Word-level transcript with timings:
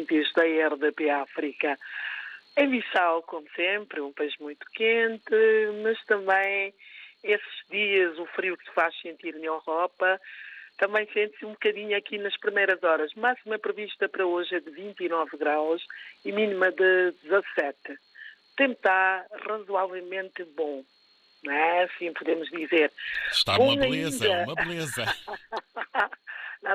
ouvintes 0.00 0.32
da 0.34 0.42
RDP 0.42 1.10
África. 1.10 1.78
Em 2.56 2.68
Bissau, 2.68 3.22
como 3.22 3.46
sempre, 3.54 4.00
um 4.00 4.12
país 4.12 4.34
muito 4.38 4.66
quente, 4.72 5.34
mas 5.82 6.02
também 6.04 6.74
esses 7.22 7.64
dias 7.70 8.18
o 8.18 8.26
frio 8.26 8.56
que 8.56 8.64
se 8.64 8.74
faz 8.74 8.98
sentir 9.00 9.34
na 9.34 9.46
Europa 9.46 10.20
também 10.80 11.06
sente-se 11.12 11.44
um 11.44 11.50
bocadinho 11.50 11.94
aqui 11.96 12.16
nas 12.16 12.34
primeiras 12.38 12.82
horas. 12.82 13.12
Máxima 13.14 13.58
prevista 13.58 14.08
para 14.08 14.26
hoje 14.26 14.54
é 14.54 14.60
de 14.60 14.70
29 14.70 15.36
graus 15.36 15.82
e 16.24 16.32
mínima 16.32 16.72
de 16.72 17.12
17. 17.22 17.92
O 17.92 18.56
tempo 18.56 18.72
está 18.72 19.26
razoavelmente 19.46 20.42
bom, 20.56 20.82
não 21.44 21.52
é? 21.52 21.84
Assim 21.84 22.10
podemos 22.14 22.48
dizer. 22.48 22.90
Está 23.30 23.58
Bom 23.58 23.74
uma 23.74 23.76
beleza, 23.76 24.24
ainda. 24.24 24.44
uma 24.44 24.54
beleza. 24.54 25.04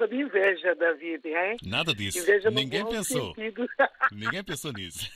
Nada 0.00 0.08
de 0.08 0.22
inveja, 0.22 0.74
David, 0.74 1.28
hein? 1.28 1.56
Nada 1.62 1.94
disso. 1.94 2.18
Inveja 2.20 2.50
Ninguém 2.50 2.86
pensou. 2.86 3.34
sentido. 3.34 3.68
Ninguém 4.10 4.42
pensou 4.42 4.72
nisso. 4.72 5.10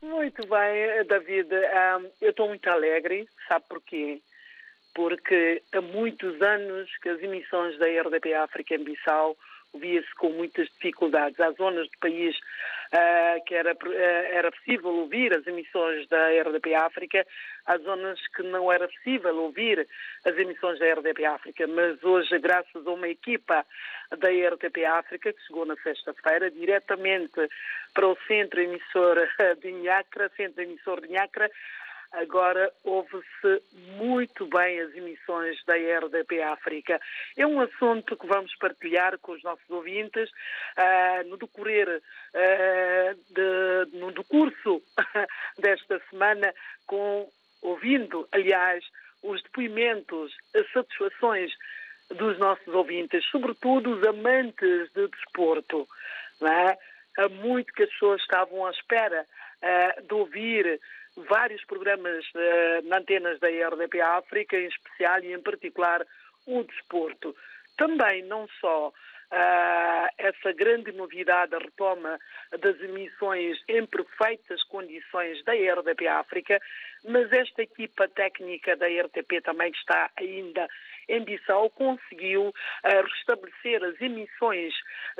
Muito 0.00 0.46
bem, 0.46 1.04
David. 1.06 1.54
Ahm, 1.54 2.06
eu 2.22 2.30
estou 2.30 2.48
muito 2.48 2.66
alegre, 2.66 3.28
sabe 3.46 3.66
porquê? 3.68 4.22
Porque 4.94 5.62
há 5.74 5.80
muitos 5.82 6.40
anos 6.40 6.90
que 7.02 7.10
as 7.10 7.22
emissões 7.22 7.78
da 7.78 7.84
RDP 7.84 8.32
África 8.32 8.74
em 8.74 8.84
Bissau 8.84 9.36
via-se 9.74 10.14
com 10.14 10.30
muitas 10.30 10.68
dificuldades. 10.68 11.38
Há 11.38 11.50
zonas 11.52 11.86
do 11.90 11.98
país 12.00 12.34
ah, 12.92 13.36
que 13.46 13.54
era, 13.54 13.72
ah, 13.72 14.28
era 14.32 14.50
possível 14.50 14.90
ouvir 14.90 15.36
as 15.36 15.46
emissões 15.46 16.08
da 16.08 16.28
RDP 16.28 16.74
África, 16.74 17.26
há 17.66 17.78
zonas 17.78 18.18
que 18.28 18.42
não 18.42 18.70
era 18.70 18.88
possível 18.88 19.36
ouvir 19.36 19.86
as 20.24 20.36
emissões 20.36 20.78
da 20.78 20.92
RDP 20.92 21.24
África, 21.24 21.66
mas 21.66 22.02
hoje, 22.02 22.38
graças 22.38 22.86
a 22.86 22.90
uma 22.90 23.08
equipa 23.08 23.64
da 24.18 24.28
RTP 24.28 24.84
África, 24.84 25.32
que 25.32 25.42
chegou 25.46 25.64
na 25.64 25.76
sexta-feira, 25.76 26.50
diretamente 26.50 27.48
para 27.92 28.08
o 28.08 28.16
centro 28.26 28.60
emissor 28.60 29.16
de 29.60 29.72
Nhacra, 29.72 30.30
centro 30.36 30.62
emissor 30.62 31.00
de 31.00 31.08
Nhacra, 31.08 31.50
Agora 32.12 32.70
ouve-se 32.84 33.62
muito 33.96 34.46
bem 34.46 34.80
as 34.80 34.94
emissões 34.94 35.56
da 35.64 35.74
RDP 35.74 36.42
África. 36.42 37.00
É 37.36 37.46
um 37.46 37.60
assunto 37.60 38.16
que 38.16 38.26
vamos 38.26 38.54
partilhar 38.56 39.18
com 39.18 39.32
os 39.32 39.42
nossos 39.42 39.68
ouvintes 39.68 40.30
ah, 40.76 41.22
no 41.26 41.36
decorrer 41.36 42.00
ah, 42.34 43.14
de- 43.30 43.98
no 43.98 44.12
decurso 44.12 44.82
desta 45.58 46.00
semana, 46.10 46.54
com 46.86 47.28
ouvindo, 47.62 48.28
aliás, 48.30 48.84
os 49.22 49.42
depoimentos, 49.42 50.36
as 50.54 50.70
satisfações 50.70 51.50
dos 52.10 52.38
nossos 52.38 52.68
ouvintes, 52.68 53.24
sobretudo 53.30 53.94
os 53.96 54.06
amantes 54.06 54.92
de 54.92 55.08
desporto. 55.08 55.88
Não 56.40 56.48
é? 56.52 56.78
Há 57.16 57.28
muito 57.28 57.72
que 57.72 57.84
as 57.84 57.90
pessoas 57.90 58.20
estavam 58.20 58.66
à 58.66 58.70
espera 58.70 59.26
ah, 59.62 60.00
de 60.00 60.14
ouvir 60.14 60.80
vários 61.16 61.64
programas 61.64 62.24
ah, 62.34 62.80
na 62.84 62.98
antenas 62.98 63.38
da 63.40 63.48
RDP 63.48 64.00
África, 64.00 64.56
em 64.56 64.66
especial 64.66 65.20
e 65.22 65.32
em 65.32 65.40
particular 65.40 66.04
o 66.46 66.62
desporto. 66.64 67.34
Também 67.76 68.22
não 68.22 68.46
só 68.60 68.92
ah, 69.30 70.08
essa 70.18 70.52
grande 70.52 70.92
novidade, 70.92 71.54
a 71.54 71.58
retoma 71.58 72.18
das 72.60 72.80
emissões 72.80 73.58
em 73.68 73.84
perfeitas 73.86 74.62
condições 74.64 75.42
da 75.44 75.52
RDP 75.52 76.06
África, 76.06 76.60
mas 77.04 77.32
esta 77.32 77.62
equipa 77.62 78.06
técnica 78.08 78.76
da 78.76 78.86
RTP 78.86 79.42
também 79.42 79.72
que 79.72 79.78
está 79.78 80.10
ainda 80.16 80.68
em 81.08 81.24
Bissau 81.24 81.68
conseguiu 81.70 82.52
ah, 82.84 83.02
restabelecer 83.02 83.82
as 83.82 84.00
emissões 84.00 84.72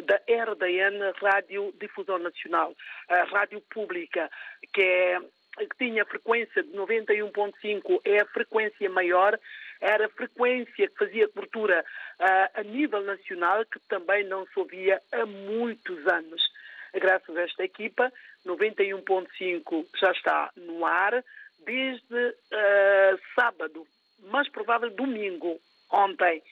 da 0.04 0.16
RDN 0.28 1.12
Rádio 1.20 1.74
Difusão 1.80 2.18
Nacional, 2.18 2.74
a 3.08 3.24
rádio 3.24 3.60
pública, 3.62 4.30
que 4.72 4.82
é 4.82 5.18
que 5.56 5.76
tinha 5.78 6.04
frequência 6.04 6.62
de 6.62 6.70
91.5 6.70 8.00
é 8.04 8.20
a 8.20 8.26
frequência 8.26 8.90
maior, 8.90 9.38
era 9.80 10.06
a 10.06 10.10
frequência 10.10 10.88
que 10.88 10.98
fazia 10.98 11.28
cobertura 11.28 11.84
ah, 12.18 12.50
a 12.54 12.62
nível 12.62 13.02
nacional, 13.02 13.64
que 13.64 13.78
também 13.88 14.24
não 14.24 14.46
se 14.46 14.58
ouvia 14.58 15.00
há 15.12 15.26
muitos 15.26 16.06
anos. 16.06 16.42
Graças 16.92 17.36
a 17.36 17.42
esta 17.42 17.64
equipa, 17.64 18.12
91.5 18.46 19.86
já 19.98 20.10
está 20.12 20.50
no 20.56 20.84
ar 20.84 21.24
desde 21.64 22.34
ah, 22.52 23.18
sábado, 23.34 23.86
mais 24.22 24.48
provável 24.48 24.90
domingo, 24.90 25.58
ontem. 25.90 26.42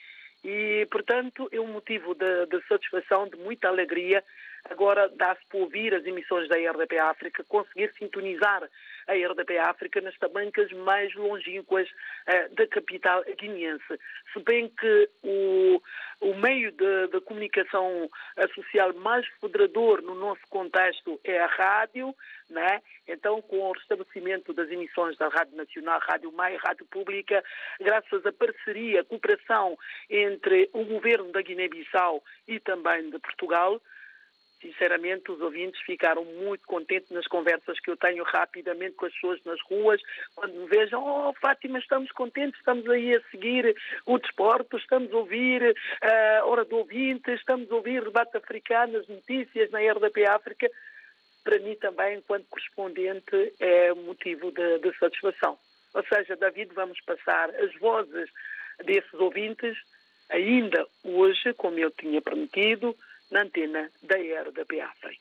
E, 0.44 0.86
portanto, 0.90 1.48
é 1.52 1.60
um 1.60 1.68
motivo 1.68 2.14
de, 2.14 2.46
de 2.46 2.60
satisfação, 2.66 3.28
de 3.28 3.36
muita 3.36 3.68
alegria. 3.68 4.24
Agora 4.70 5.08
dá-se 5.08 5.44
para 5.48 5.58
ouvir 5.58 5.94
as 5.94 6.04
emissões 6.04 6.48
da 6.48 6.56
RDP 6.56 6.98
África, 6.98 7.44
conseguir 7.44 7.92
sintonizar 7.98 8.62
a 9.08 9.12
RDP 9.12 9.58
África 9.58 10.00
nas 10.00 10.16
tabancas 10.18 10.70
mais 10.72 11.12
longínquas 11.14 11.88
eh, 12.26 12.48
da 12.50 12.66
capital 12.68 13.24
guineense. 13.38 13.98
Se 14.32 14.40
bem 14.40 14.68
que 14.68 15.10
o, 15.22 15.82
o 16.20 16.34
meio 16.34 16.70
de 16.72 17.20
comunicação 17.22 18.08
eh, 18.36 18.48
social 18.54 18.94
mais 18.94 19.26
federador 19.40 20.00
no 20.02 20.14
nosso 20.14 20.42
contexto 20.48 21.20
é 21.24 21.40
a 21.40 21.46
rádio, 21.46 22.14
né? 22.48 22.80
então 23.08 23.42
com 23.42 23.58
o 23.58 23.72
restabelecimento 23.72 24.52
das 24.52 24.70
emissões 24.70 25.16
da 25.16 25.28
Rádio 25.28 25.56
Nacional, 25.56 26.00
Rádio 26.00 26.32
Mai, 26.32 26.56
Rádio 26.56 26.86
Pública, 26.86 27.42
graças 27.80 28.24
à 28.24 28.32
parceria, 28.32 29.00
à 29.00 29.04
cooperação 29.04 29.76
entre 30.08 30.70
o 30.72 30.84
governo 30.84 31.32
da 31.32 31.42
Guiné-Bissau 31.42 32.22
e 32.46 32.60
também 32.60 33.10
de 33.10 33.18
Portugal, 33.18 33.80
Sinceramente, 34.62 35.32
os 35.32 35.40
ouvintes 35.40 35.80
ficaram 35.80 36.24
muito 36.24 36.64
contentes 36.68 37.10
nas 37.10 37.26
conversas 37.26 37.80
que 37.80 37.90
eu 37.90 37.96
tenho 37.96 38.22
rapidamente 38.22 38.94
com 38.94 39.06
as 39.06 39.12
pessoas 39.12 39.40
nas 39.44 39.60
ruas, 39.62 40.00
quando 40.36 40.54
me 40.54 40.66
vejam, 40.68 41.02
oh 41.04 41.34
Fátima, 41.40 41.80
estamos 41.80 42.12
contentes, 42.12 42.58
estamos 42.60 42.88
aí 42.88 43.16
a 43.16 43.20
seguir 43.32 43.74
o 44.06 44.18
desporto, 44.18 44.76
estamos 44.76 45.12
a 45.12 45.16
ouvir 45.16 45.74
a 46.00 46.46
Hora 46.46 46.64
do 46.64 46.76
Ouvinte, 46.76 47.32
estamos 47.32 47.70
a 47.72 47.74
ouvir 47.74 48.04
debate 48.04 48.36
africano, 48.36 48.98
as 48.98 49.08
notícias 49.08 49.68
na 49.72 49.80
RDP 49.80 50.26
África. 50.26 50.70
Para 51.42 51.58
mim 51.58 51.74
também, 51.74 52.18
enquanto 52.18 52.46
correspondente, 52.48 53.52
é 53.58 53.92
motivo 53.94 54.52
de, 54.52 54.78
de 54.78 54.96
satisfação. 54.96 55.58
Ou 55.92 56.04
seja, 56.06 56.36
David, 56.36 56.72
vamos 56.72 57.00
passar 57.00 57.50
as 57.50 57.74
vozes 57.80 58.30
desses 58.84 59.12
ouvintes 59.14 59.76
ainda 60.30 60.86
hoje, 61.02 61.52
como 61.54 61.78
eu 61.78 61.90
tinha 61.90 62.22
prometido, 62.22 62.96
na 63.32 63.40
antena 63.40 63.90
da 64.02 64.16
RDP 64.16 64.80
África. 64.80 65.20